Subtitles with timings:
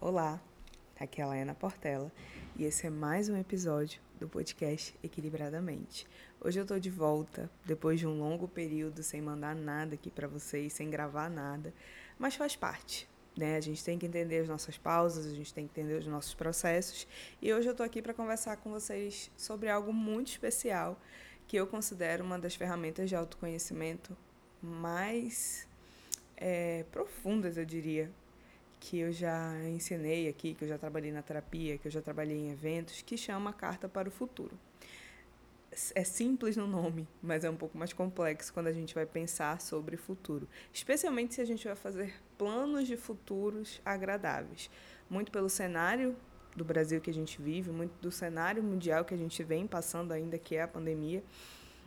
[0.00, 0.42] Olá,
[0.98, 2.12] aqui é a Laena Portela
[2.56, 6.06] e esse é mais um episódio do podcast Equilibradamente.
[6.40, 10.28] Hoje eu tô de volta depois de um longo período sem mandar nada aqui para
[10.28, 11.72] vocês, sem gravar nada,
[12.18, 13.08] mas faz parte.
[13.36, 13.56] Né?
[13.56, 16.34] A gente tem que entender as nossas pausas, a gente tem que entender os nossos
[16.34, 17.06] processos.
[17.40, 21.00] E hoje eu tô aqui para conversar com vocês sobre algo muito especial
[21.46, 24.14] que eu considero uma das ferramentas de autoconhecimento
[24.60, 25.66] mais
[26.36, 28.10] é, profundas, eu diria,
[28.84, 32.36] que eu já ensinei aqui, que eu já trabalhei na terapia, que eu já trabalhei
[32.36, 34.58] em eventos, que chama Carta para o Futuro.
[35.94, 39.58] É simples no nome, mas é um pouco mais complexo quando a gente vai pensar
[39.60, 44.70] sobre futuro, especialmente se a gente vai fazer planos de futuros agradáveis.
[45.08, 46.14] Muito pelo cenário
[46.54, 50.12] do Brasil que a gente vive, muito do cenário mundial que a gente vem passando
[50.12, 51.24] ainda, que é a pandemia.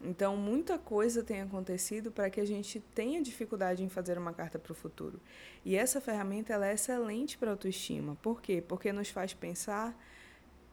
[0.00, 4.58] Então, muita coisa tem acontecido para que a gente tenha dificuldade em fazer uma carta
[4.58, 5.20] para o futuro.
[5.64, 8.16] E essa ferramenta ela é excelente para a autoestima.
[8.22, 8.62] Por quê?
[8.66, 9.98] Porque nos faz pensar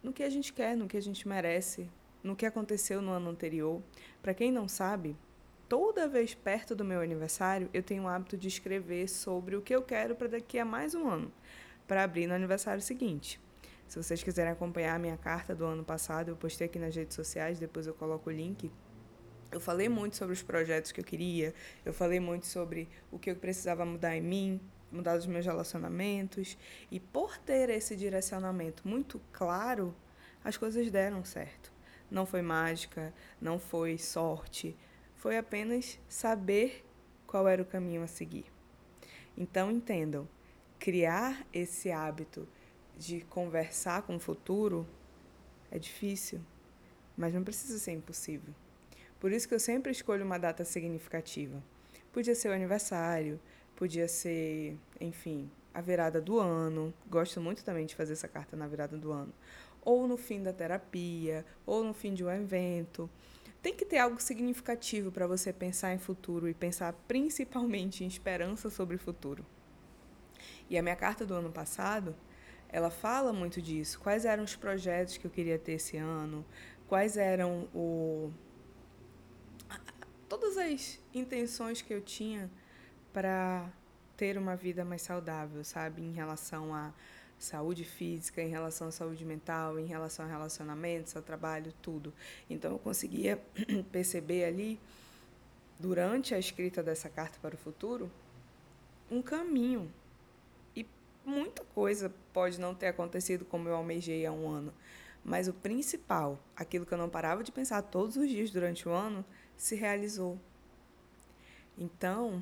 [0.03, 1.89] no que a gente quer, no que a gente merece,
[2.23, 3.81] no que aconteceu no ano anterior.
[4.21, 5.17] Para quem não sabe,
[5.67, 9.75] toda vez perto do meu aniversário, eu tenho o hábito de escrever sobre o que
[9.75, 11.31] eu quero para daqui a mais um ano,
[11.87, 13.39] para abrir no aniversário seguinte.
[13.87, 17.15] Se vocês quiserem acompanhar a minha carta do ano passado, eu postei aqui nas redes
[17.15, 18.71] sociais, depois eu coloco o link.
[19.51, 21.53] Eu falei muito sobre os projetos que eu queria,
[21.85, 24.59] eu falei muito sobre o que eu precisava mudar em mim,
[24.91, 26.57] mudar os meus relacionamentos.
[26.91, 29.95] E por ter esse direcionamento muito claro,
[30.43, 31.71] as coisas deram certo.
[32.09, 34.75] Não foi mágica, não foi sorte,
[35.15, 36.85] foi apenas saber
[37.25, 38.45] qual era o caminho a seguir.
[39.37, 40.27] Então entendam,
[40.79, 42.47] criar esse hábito
[42.97, 44.87] de conversar com o futuro
[45.71, 46.39] é difícil,
[47.17, 48.53] mas não precisa ser impossível.
[49.19, 51.61] Por isso que eu sempre escolho uma data significativa.
[52.11, 53.39] Podia ser o aniversário,
[53.75, 56.93] podia ser, enfim, a virada do ano.
[57.09, 59.33] Gosto muito também de fazer essa carta na virada do ano.
[59.81, 63.09] Ou no fim da terapia, ou no fim de um evento.
[63.61, 68.69] Tem que ter algo significativo para você pensar em futuro e pensar principalmente em esperança
[68.69, 69.45] sobre o futuro.
[70.69, 72.15] E a minha carta do ano passado,
[72.69, 73.99] ela fala muito disso.
[73.99, 76.45] Quais eram os projetos que eu queria ter esse ano?
[76.87, 78.31] Quais eram o
[80.45, 82.51] todas as intenções que eu tinha
[83.11, 83.67] para
[84.15, 86.03] ter uma vida mais saudável, sabe?
[86.03, 86.93] Em relação à
[87.39, 92.13] saúde física, em relação à saúde mental, em relação a relacionamentos, ao trabalho, tudo.
[92.47, 93.41] Então eu conseguia
[93.91, 94.79] perceber ali,
[95.79, 98.11] durante a escrita dessa carta para o futuro,
[99.09, 99.91] um caminho.
[100.75, 100.85] E
[101.25, 104.71] muita coisa pode não ter acontecido como eu almejei há um ano.
[105.23, 108.91] Mas o principal, aquilo que eu não parava de pensar todos os dias durante o
[108.91, 109.25] ano,
[109.57, 110.39] se realizou.
[111.77, 112.41] Então,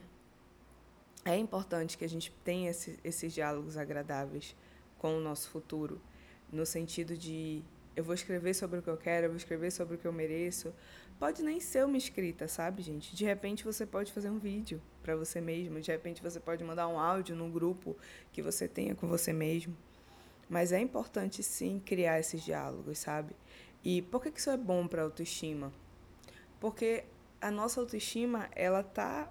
[1.25, 4.56] é importante que a gente tenha esse, esses diálogos agradáveis
[4.97, 6.02] com o nosso futuro,
[6.52, 7.63] no sentido de
[7.96, 10.13] eu vou escrever sobre o que eu quero, eu vou escrever sobre o que eu
[10.13, 10.73] mereço.
[11.19, 13.16] Pode nem ser uma escrita, sabe, gente?
[13.16, 16.88] De repente você pode fazer um vídeo para você mesmo, de repente você pode mandar
[16.88, 17.96] um áudio num grupo
[18.31, 19.75] que você tenha com você mesmo.
[20.50, 23.35] Mas é importante sim criar esses diálogos, sabe?
[23.84, 25.72] E por que isso é bom para autoestima?
[26.63, 27.03] Porque
[27.41, 29.29] a nossa autoestima ela tá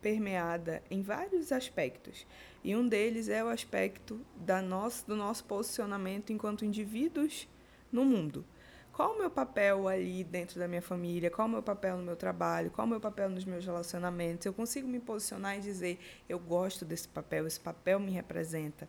[0.00, 2.24] permeada em vários aspectos
[2.62, 7.48] e um deles é o aspecto da nosso, do nosso posicionamento enquanto indivíduos
[7.90, 8.44] no mundo.
[8.92, 11.32] Qual o meu papel ali dentro da minha família?
[11.32, 12.70] Qual o meu papel no meu trabalho?
[12.70, 14.46] Qual o meu papel nos meus relacionamentos?
[14.46, 18.88] Eu consigo me posicionar e dizer: eu gosto desse papel, esse papel me representa.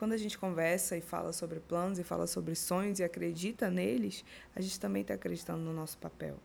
[0.00, 4.24] Quando a gente conversa e fala sobre planos e fala sobre sonhos e acredita neles,
[4.52, 6.40] a gente também está acreditando no nosso papel.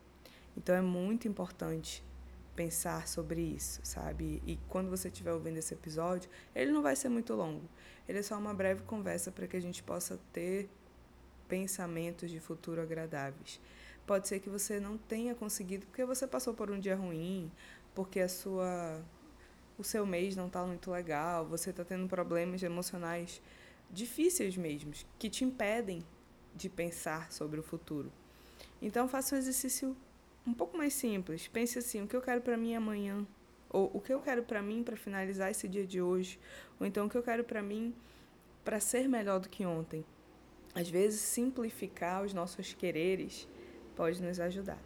[0.57, 2.03] Então é muito importante
[2.55, 4.41] pensar sobre isso, sabe?
[4.45, 7.69] E quando você estiver ouvindo esse episódio, ele não vai ser muito longo.
[8.09, 10.67] Ele é só uma breve conversa para que a gente possa ter
[11.47, 13.61] pensamentos de futuro agradáveis.
[14.07, 17.51] Pode ser que você não tenha conseguido porque você passou por um dia ruim,
[17.93, 18.99] porque a sua
[19.77, 23.39] o seu mês não está muito legal, você está tendo problemas emocionais
[23.91, 26.03] difíceis mesmo, que te impedem
[26.55, 28.11] de pensar sobre o futuro.
[28.81, 29.95] Então faça um exercício
[30.47, 31.47] um pouco mais simples.
[31.47, 33.27] Pense assim: o que eu quero para mim amanhã?
[33.69, 36.39] Ou o que eu quero para mim para finalizar esse dia de hoje?
[36.79, 37.93] Ou então o que eu quero para mim
[38.63, 40.05] para ser melhor do que ontem?
[40.73, 43.47] Às vezes, simplificar os nossos quereres
[43.95, 44.79] pode nos ajudar.